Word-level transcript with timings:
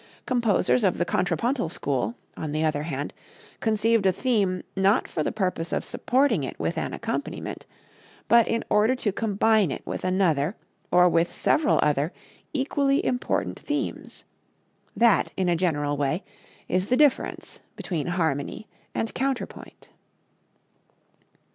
Composers 0.25 0.83
of 0.83 0.97
the 0.97 1.05
contrapuntal 1.05 1.69
school, 1.69 2.15
on 2.35 2.53
the 2.53 2.65
other 2.65 2.81
hand, 2.81 3.13
conceived 3.59 4.07
a 4.07 4.11
theme, 4.11 4.63
not 4.75 5.07
for 5.07 5.21
the 5.21 5.31
purpose 5.31 5.71
of 5.71 5.85
supporting 5.85 6.43
it 6.43 6.59
with 6.59 6.75
an 6.75 6.91
accompaniment, 6.91 7.67
but 8.27 8.47
in 8.47 8.63
order 8.67 8.95
to 8.95 9.11
combine 9.11 9.69
it 9.69 9.85
with 9.85 10.03
another 10.03 10.55
or 10.89 11.07
with 11.07 11.31
several 11.31 11.79
other 11.83 12.11
equally 12.51 13.05
important 13.05 13.59
themes. 13.59 14.23
That, 14.97 15.31
in 15.37 15.47
a 15.47 15.55
general 15.55 15.95
way, 15.97 16.23
is 16.67 16.87
the 16.87 16.97
difference 16.97 17.59
between 17.75 18.07
harmony 18.07 18.67
and 18.95 19.13
counterpoint. 19.13 19.89